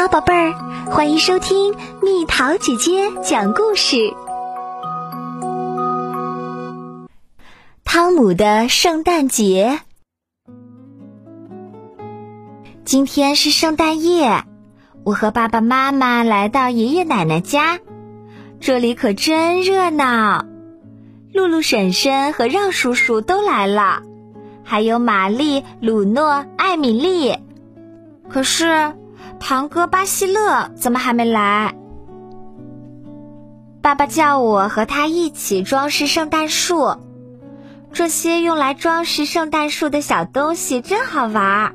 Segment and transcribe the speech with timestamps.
[0.00, 0.52] 好，宝贝儿，
[0.92, 4.14] 欢迎收听蜜桃姐姐讲故事。
[7.82, 9.80] 汤姆的圣诞节，
[12.84, 14.44] 今天是圣诞夜，
[15.02, 17.80] 我和爸爸妈妈来到爷爷奶奶家，
[18.60, 20.44] 这里可真热闹。
[21.32, 24.02] 露露婶婶和让叔叔都来了，
[24.62, 27.36] 还有玛丽、鲁诺、艾米丽。
[28.28, 28.94] 可是。
[29.40, 31.74] 堂哥巴西勒怎么还没来？
[33.80, 36.96] 爸爸叫我和他一起装饰圣诞树。
[37.92, 41.74] 这些用来装饰圣诞树的小东西真好玩儿，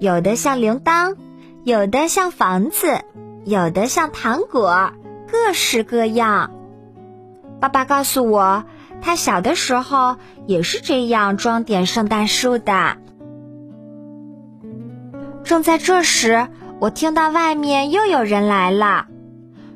[0.00, 1.14] 有的像铃铛，
[1.62, 3.02] 有的像房子，
[3.44, 4.90] 有的像糖果，
[5.30, 6.50] 各式各样。
[7.60, 8.64] 爸爸告诉我，
[9.00, 12.96] 他小的时候也是这样装点圣诞树的。
[15.44, 16.48] 正在这时。
[16.80, 19.06] 我听到外面又有人来了，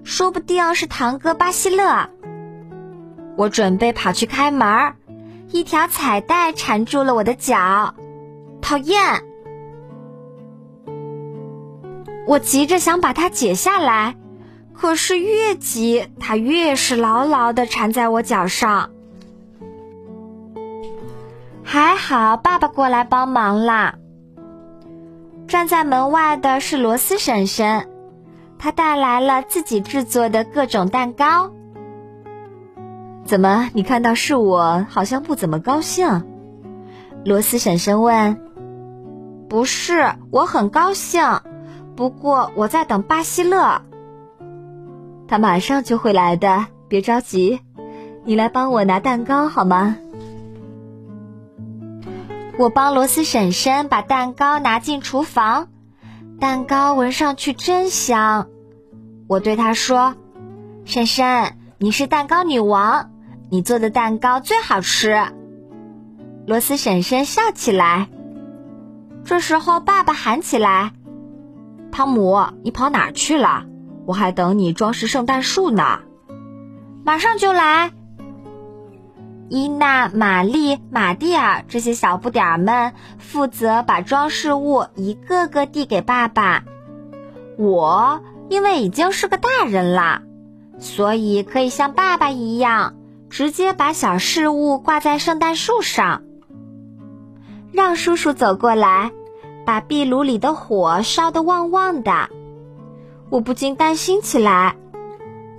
[0.04, 2.08] 说不定是堂哥巴西勒。
[3.36, 4.94] 我准备跑去开门，
[5.50, 7.94] 一条彩带缠住了我的脚，
[8.62, 9.22] 讨厌！
[12.26, 14.16] 我急着想把它解下来，
[14.72, 18.88] 可是越急，它越是牢牢的缠在我脚上。
[21.62, 23.96] 还好爸爸过来帮忙啦。
[25.46, 27.88] 站在门外的是罗斯婶婶，
[28.58, 31.52] 她带来了自己制作的各种蛋糕。
[33.24, 36.24] 怎么，你看到是我，好像不怎么高兴？
[37.24, 38.40] 罗斯婶婶问。
[39.48, 41.22] 不是，我很高兴，
[41.94, 43.82] 不过我在等巴西勒。
[45.28, 47.60] 他马上就会来的，别着急，
[48.24, 49.96] 你来帮我拿蛋糕好吗？
[52.56, 55.68] 我帮罗斯婶婶把蛋糕拿进厨房，
[56.38, 58.46] 蛋糕闻上去真香。
[59.26, 60.14] 我对她说
[60.86, 63.10] ：“婶婶，你是蛋糕女王，
[63.50, 65.20] 你做的蛋糕最好吃。”
[66.46, 68.08] 罗斯婶婶笑起来。
[69.24, 70.92] 这时候，爸爸喊起来
[71.90, 73.64] ：“汤姆，你跑哪儿去了？
[74.06, 76.02] 我还等你装饰圣诞树呢，
[77.04, 77.90] 马上就来。”
[79.48, 86.64] 伊娜、玛丽、玛蒂尔这些小不点儿们负责把装饰物一个个递给爸爸。
[87.58, 90.22] 我因为已经是个大人了，
[90.78, 92.94] 所以可以像爸爸一样，
[93.28, 96.22] 直接把小饰物挂在圣诞树上。
[97.70, 99.12] 让叔叔走过来，
[99.64, 102.28] 把壁炉里的火烧得旺旺的，
[103.30, 104.76] 我不禁担心起来。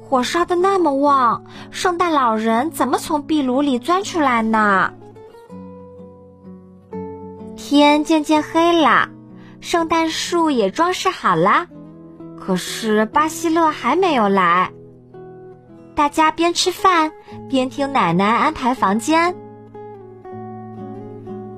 [0.08, 4.94] 火烧的那么旺，圣诞老人怎么从壁炉里钻出来呢？
[7.58, 9.10] 天渐渐黑了，
[9.62, 11.66] 圣诞树也装饰好了，
[12.40, 14.72] 可是巴西勒还没有来。
[15.96, 17.12] 大家边吃饭
[17.50, 19.36] 边听奶奶安排房间。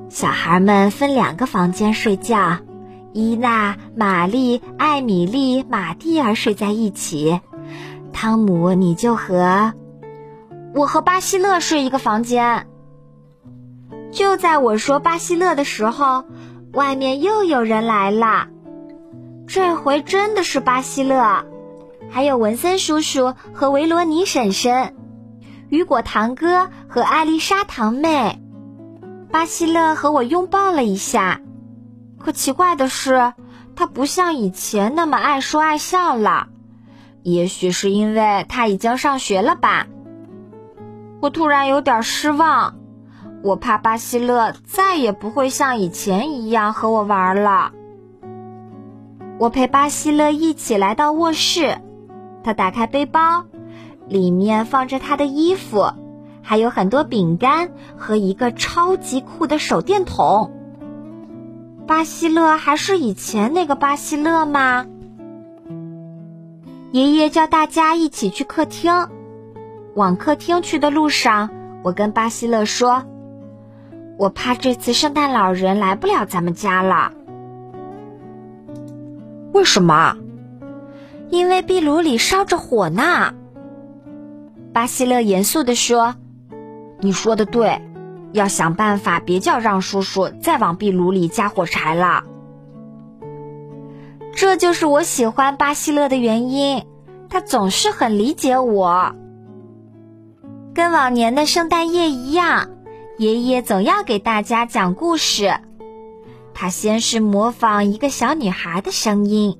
[0.10, 2.60] 小孩们分两个房间睡觉，
[3.12, 7.42] 伊娜、玛丽、艾米丽、玛蒂尔睡在一起。
[8.20, 9.76] 汤姆，你就和
[10.74, 12.68] 我和巴西勒睡一个房间。
[14.12, 16.26] 就在我说巴西勒的时候，
[16.74, 18.48] 外面又有人来了。
[19.46, 21.46] 这回真的是巴西勒，
[22.10, 24.96] 还有文森叔叔和维罗尼婶婶，
[25.70, 28.42] 雨果堂哥和艾丽莎堂妹。
[29.32, 31.40] 巴西勒和我拥抱了一下，
[32.18, 33.34] 可奇怪的是，
[33.76, 36.48] 他不像以前那么爱说爱笑了。
[37.30, 39.88] 也许是因为他已经上学了吧。
[41.20, 42.76] 我突然有点失望，
[43.44, 47.74] 我怕巴西勒再也不会像以前一样和我玩了。
[49.40, 51.80] 我陪巴西勒一起来到卧室，
[52.46, 53.44] 他打开背包，
[54.08, 55.92] 里面放着他的衣服，
[56.42, 60.54] 还有很多饼干和一个超级酷的手电筒。
[61.86, 64.86] 巴西勒还是以前那个巴西勒吗？
[66.92, 68.92] 爷爷叫大家一起去客厅。
[69.96, 71.50] 往客厅去的路上，
[71.84, 73.04] 我跟巴西勒说
[74.18, 77.12] ：“我怕这次圣诞老人来不了咱们家了。”
[79.54, 80.16] 为什么？
[81.30, 83.34] 因为壁炉里烧着火呢。
[84.72, 86.16] 巴西勒严肃地说
[87.02, 87.82] ：“你说的对，
[88.34, 92.24] 要想办法别叫让叔叔再往壁炉里加火柴了。”
[94.38, 96.86] 这就是我喜欢巴西勒的原因，
[97.28, 99.16] 他总是很理解我。
[100.76, 102.70] 跟往年的圣诞夜一样，
[103.18, 105.60] 爷爷总要给大家讲故事。
[106.54, 109.58] 他先是模仿一个小女孩的声音，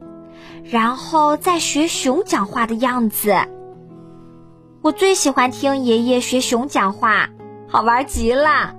[0.64, 3.36] 然后再学熊讲话的样子。
[4.84, 7.30] 我最喜欢听爷爷学熊讲话，
[7.68, 8.76] 好玩极了。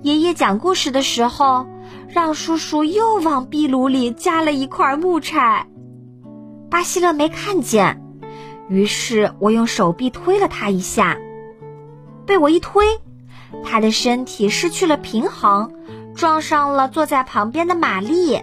[0.00, 1.66] 爷爷讲故事的时候，
[2.08, 5.66] 让叔叔又往壁炉里加了一块木柴。
[6.70, 8.02] 巴西勒没看见，
[8.68, 11.16] 于是我用手臂推了他一下，
[12.26, 12.84] 被我一推，
[13.64, 15.72] 他的身体失去了平衡，
[16.14, 18.42] 撞上了坐在旁边的玛丽。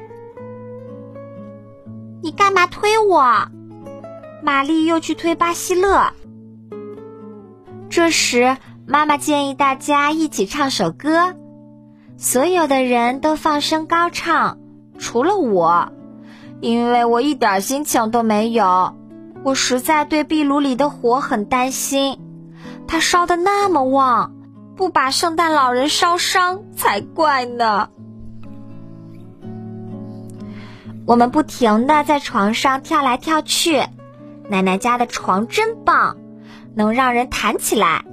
[2.24, 3.24] 你干嘛推我？
[4.42, 6.12] 玛丽又去推巴西勒。
[7.89, 8.57] 这时，
[8.88, 11.36] 妈妈建议大家一起唱首歌。
[12.17, 14.57] 所有的人都放声高唱，
[14.97, 15.91] 除了我，
[16.62, 18.95] 因为我一点心情都没有。
[19.44, 22.19] 我实在对壁炉里的火很担心，
[22.88, 24.33] 它烧得那么旺，
[24.75, 27.89] 不把圣诞老人烧伤才怪呢。
[31.06, 33.83] 我们不停地在床上跳来跳去，
[34.50, 36.18] 奶奶家的床真棒，
[36.73, 38.03] 能让人弹起来。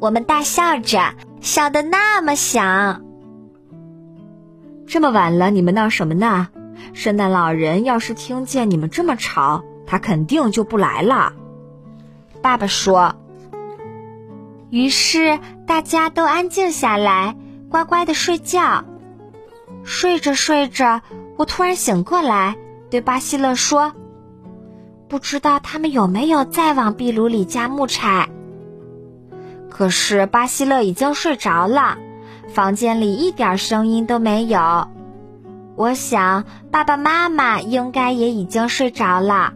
[0.00, 1.12] 我们大笑着，
[1.42, 3.02] 笑得那么响。
[4.92, 6.48] 这么晚了，你们闹什么呢？
[6.92, 11.32] 圣诞老人要是听见你们这么吵，他肯定就不来了。
[12.42, 13.14] 爸爸说。
[14.68, 17.34] 于是大家都安静下来，
[17.70, 18.84] 乖乖的睡觉。
[19.82, 21.00] 睡着睡着，
[21.38, 22.58] 我突然醒过来，
[22.90, 23.94] 对巴西勒说
[25.08, 28.28] ：“不知道他们有没有再往壁炉里加木柴。”
[29.72, 31.96] 可是巴西勒已经睡着了。
[32.52, 34.88] 房间里一点声音都没有，
[35.74, 39.54] 我想爸爸妈妈应该也已经睡着了。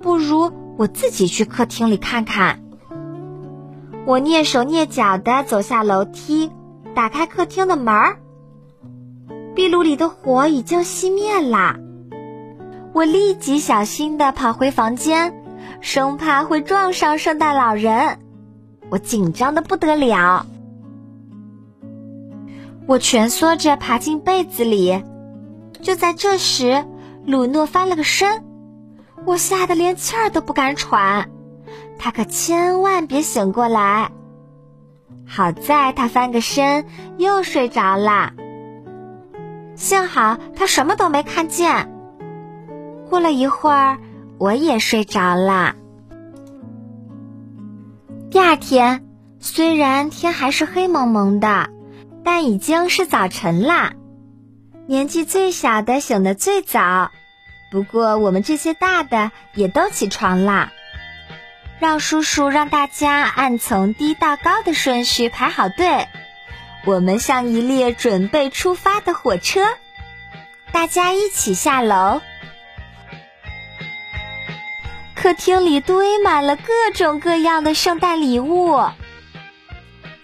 [0.00, 2.60] 不如我自己去客厅里看看。
[4.06, 6.52] 我蹑手蹑脚地走下楼梯，
[6.94, 8.18] 打开客厅的门儿。
[9.56, 11.76] 壁炉里的火已经熄灭了。
[12.92, 15.42] 我立即小心地跑回房间，
[15.80, 18.20] 生怕会撞上圣诞老人。
[18.88, 20.46] 我紧张的不得了。
[22.86, 25.02] 我蜷缩着爬进被子里，
[25.80, 26.84] 就在这时，
[27.24, 28.44] 鲁诺翻了个身，
[29.24, 31.30] 我吓得连气儿都不敢喘。
[31.98, 34.10] 他可千万别醒过来。
[35.26, 36.84] 好在他翻个身
[37.16, 38.32] 又睡着了，
[39.74, 41.90] 幸好他什么都没看见。
[43.08, 43.98] 过了一会儿，
[44.36, 45.74] 我也睡着了。
[48.30, 49.06] 第二天，
[49.38, 51.70] 虽然天还是黑蒙蒙的。
[52.24, 53.92] 但已经是早晨啦，
[54.86, 57.10] 年纪最小的醒得最早，
[57.70, 60.72] 不过我们这些大的也都起床啦。
[61.80, 66.08] 让叔叔让大家按从低到高的顺序排好队，
[66.86, 69.60] 我们像一列准备出发的火车，
[70.72, 72.22] 大家一起下楼。
[75.14, 78.80] 客厅里堆满了各种各样的圣诞礼物。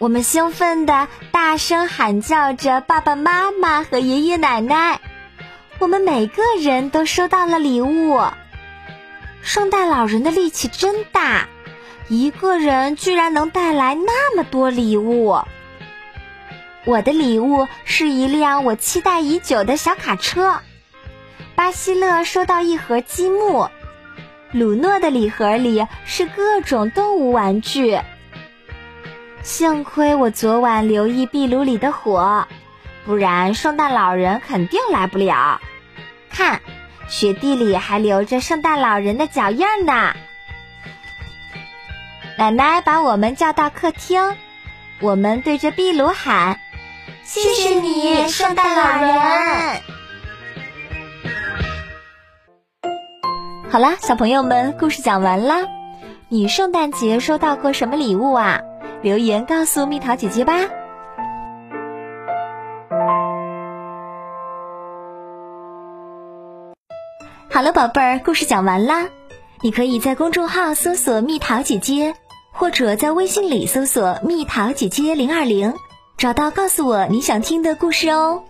[0.00, 4.98] 我们兴奋地大声喊叫着爸爸妈妈和爷爷奶奶，
[5.78, 8.18] 我们每个人都收到了礼物。
[9.42, 11.48] 圣诞老人的力气真大，
[12.08, 15.42] 一个人居然能带来那么多礼物。
[16.86, 20.60] 我的礼物是一辆我期待已久的小卡车，
[21.54, 23.68] 巴西勒收到一盒积木，
[24.50, 28.00] 鲁诺的礼盒里是各种动物玩具。
[29.42, 32.46] 幸亏我昨晚留意壁炉里的火，
[33.04, 35.60] 不然圣诞老人肯定来不了。
[36.30, 36.60] 看，
[37.08, 40.14] 雪地里还留着圣诞老人的脚印呢。
[42.38, 44.36] 奶奶把我们叫到客厅，
[45.00, 46.58] 我们对着壁炉喊
[47.24, 49.82] ：“谢谢你，圣诞老人。”
[53.70, 55.62] 好啦，小朋友们，故事讲完啦。
[56.28, 58.60] 你圣诞节收到过什么礼物啊？
[59.02, 60.52] 留言告诉蜜桃姐姐吧。
[67.48, 69.08] 好了，宝贝儿，故事讲完啦。
[69.62, 72.14] 你可以在公众号搜索“蜜桃姐姐”，
[72.52, 75.74] 或者在微信里搜索“蜜桃姐姐零二零”，
[76.16, 78.44] 找到告诉我你想听的故事哦。